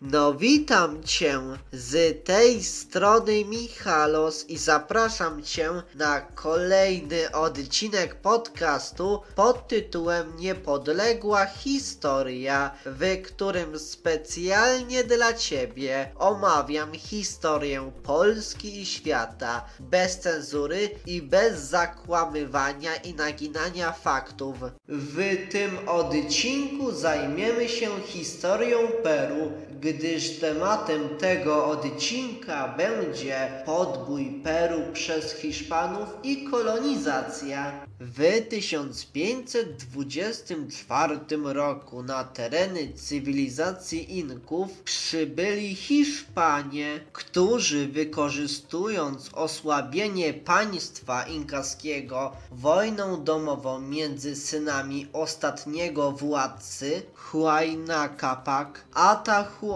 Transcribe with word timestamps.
No 0.00 0.34
witam 0.34 1.02
cię 1.04 1.40
z 1.72 2.24
tej 2.24 2.64
strony 2.64 3.44
Michalos 3.44 4.44
i 4.48 4.58
zapraszam 4.58 5.42
cię 5.42 5.70
na 5.94 6.20
kolejny 6.20 7.32
odcinek 7.32 8.14
podcastu 8.14 9.20
pod 9.34 9.68
tytułem 9.68 10.36
Niepodległa 10.36 11.46
Historia, 11.46 12.70
w 12.86 13.22
którym 13.22 13.78
specjalnie 13.78 15.04
dla 15.04 15.32
ciebie 15.32 16.12
omawiam 16.18 16.92
historię 16.92 17.90
Polski 18.02 18.80
i 18.80 18.86
świata 18.86 19.64
bez 19.80 20.18
cenzury 20.18 20.90
i 21.06 21.22
bez 21.22 21.60
zakłamywania 21.60 22.96
i 22.96 23.14
naginania 23.14 23.92
faktów. 23.92 24.56
W 24.88 25.48
tym 25.50 25.88
odcinku 25.88 26.92
zajmiemy 26.92 27.68
się 27.68 27.88
historią 28.06 28.78
Peru, 29.02 29.52
gdyż 29.92 30.38
tematem 30.38 31.08
tego 31.18 31.66
odcinka 31.66 32.74
będzie 32.76 33.62
podbój 33.66 34.40
Peru 34.44 34.82
przez 34.92 35.34
Hiszpanów 35.34 36.08
i 36.22 36.44
kolonizacja. 36.44 37.88
W 38.00 38.48
1524 38.48 41.18
roku 41.42 42.02
na 42.02 42.24
tereny 42.24 42.92
cywilizacji 42.92 44.18
Inków 44.18 44.82
przybyli 44.82 45.74
Hiszpanie, 45.74 47.00
którzy 47.12 47.88
wykorzystując 47.88 49.30
osłabienie 49.34 50.34
państwa 50.34 51.22
inkaskiego 51.22 52.32
wojną 52.50 53.24
domową 53.24 53.80
między 53.80 54.36
synami 54.36 55.06
ostatniego 55.12 56.12
władcy 56.12 57.02
Huayna 57.14 58.08
Capac, 58.08 58.68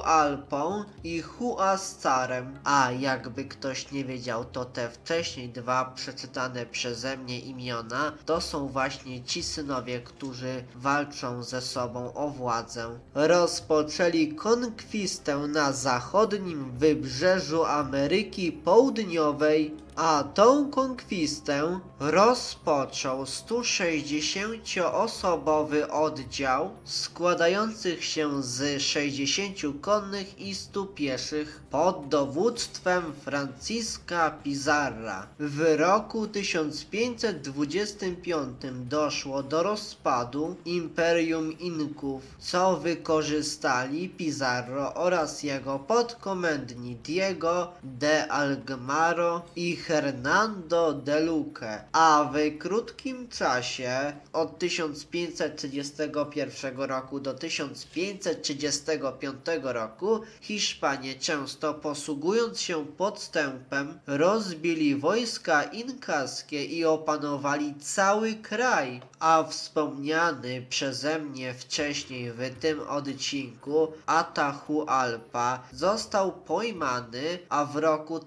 Atahualpą 0.00 0.84
i 1.04 1.22
Huascarem. 1.22 2.58
A 2.64 2.90
jakby 2.90 3.44
ktoś 3.44 3.92
nie 3.92 4.04
wiedział, 4.04 4.44
to 4.44 4.64
te 4.64 4.90
wcześniej 4.90 5.48
dwa 5.48 5.84
przeczytane 5.84 6.66
przeze 6.66 7.16
mnie 7.16 7.40
imiona 7.40 8.12
to 8.26 8.40
są 8.40 8.68
właśnie 8.68 9.22
ci 9.22 9.42
synowie, 9.42 10.00
którzy 10.00 10.64
walczą 10.74 11.42
ze 11.42 11.60
sobą 11.60 12.14
o 12.14 12.28
władzę. 12.28 12.98
Rozpoczęli 13.14 14.34
konkwistę 14.34 15.38
na 15.38 15.72
zachodnim 15.72 16.78
wybrzeżu 16.78 17.64
Ameryki 17.64 18.52
Południowej 18.52 19.76
a 19.96 20.24
tą 20.34 20.70
konkwistę 20.70 21.80
rozpoczął 22.00 23.24
160-osobowy 23.24 25.90
oddział 25.90 26.70
składających 26.84 28.04
się 28.04 28.42
z 28.42 28.82
60 28.82 29.56
konnych 29.80 30.40
i 30.40 30.54
100 30.54 30.86
pieszych 30.86 31.60
pod 31.70 32.08
dowództwem 32.08 33.12
Francisca 33.24 34.30
Pizarra. 34.30 35.26
W 35.38 35.76
roku 35.78 36.26
1525 36.26 38.56
doszło 38.88 39.42
do 39.42 39.62
rozpadu 39.62 40.56
Imperium 40.64 41.58
Inków, 41.58 42.22
co 42.38 42.76
wykorzystali 42.76 44.08
Pizarro 44.08 44.94
oraz 44.94 45.42
jego 45.42 45.78
podkomendni 45.78 46.96
Diego 46.96 47.72
de 47.82 48.32
Algmaro 48.32 49.42
i 49.56 49.76
Hernando 49.86 50.92
de 50.92 51.20
Luque, 51.20 51.84
a 51.92 52.30
w 52.32 52.58
krótkim 52.58 53.28
czasie 53.28 54.12
od 54.32 54.58
1531 54.58 56.80
roku 56.80 57.20
do 57.20 57.34
1535 57.34 59.36
roku 59.62 60.20
Hiszpanie 60.40 61.14
często 61.14 61.74
posługując 61.74 62.60
się 62.60 62.86
podstępem 62.86 63.98
rozbili 64.06 64.96
wojska 64.96 65.62
inkaskie 65.62 66.64
i 66.64 66.84
opanowali 66.84 67.74
cały 67.80 68.34
kraj, 68.34 69.00
a 69.18 69.44
wspomniany 69.44 70.66
przeze 70.70 71.18
mnie 71.18 71.54
wcześniej 71.54 72.32
w 72.32 72.60
tym 72.60 72.80
odcinku 72.80 73.92
Atahualpa 74.06 75.62
został 75.72 76.32
pojmany, 76.32 77.38
a 77.48 77.64
w 77.64 77.76
roku 77.76 78.20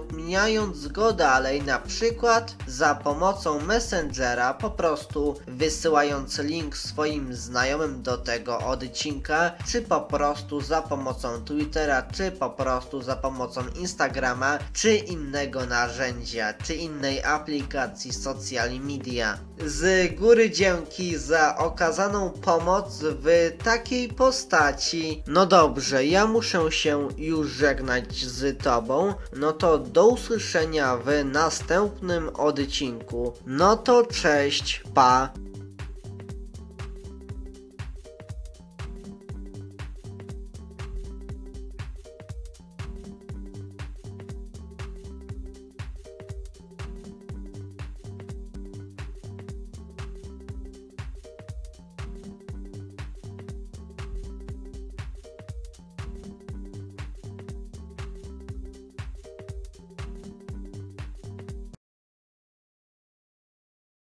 udostępniając 0.00 0.88
go 0.88 1.12
dalej, 1.12 1.62
na 1.62 1.78
przykład 1.78 2.56
za 2.66 2.94
pomocą 2.94 3.60
Messengera, 3.60 4.54
po 4.54 4.70
prostu 4.70 5.36
wysyłając 5.46 6.38
link 6.38 6.76
swoim 6.76 7.34
znajomym 7.34 8.02
do 8.02 8.18
tego 8.18 8.58
odcinka, 8.58 9.52
czy 9.66 9.82
po 9.82 10.00
prostu 10.00 10.60
za 10.60 10.82
pomocą 10.82 11.44
Twittera, 11.44 12.02
czy 12.02 12.30
po 12.30 12.50
prostu 12.50 13.02
za 13.02 13.16
pomocą 13.16 13.60
Instagrama, 13.80 14.58
czy 14.72 14.96
innego 14.96 15.66
narzędzia, 15.66 16.54
czy 16.54 16.74
innej 16.74 17.24
aplikacji 17.24 18.12
social 18.12 18.70
media. 18.80 19.38
Z 19.66 20.14
góry 20.14 20.50
dzięki 20.50 21.16
za 21.16 21.56
okazaną 21.56 22.30
pomoc 22.30 22.98
w 23.02 23.50
takiej 23.64 24.08
postaci. 24.08 25.22
No 25.26 25.46
dobrze, 25.46 26.06
ja 26.06 26.26
muszę 26.26 26.72
się 26.72 27.08
już 27.16 27.48
żegnać 27.48 28.14
z 28.14 28.62
Tobą. 28.62 29.14
No 29.36 29.52
to 29.52 29.78
do 29.92 30.06
usłyszenia 30.06 30.96
w 30.96 31.24
następnym 31.24 32.28
odcinku. 32.28 33.32
No 33.46 33.76
to 33.76 34.06
cześć, 34.06 34.82
pa. 34.94 35.32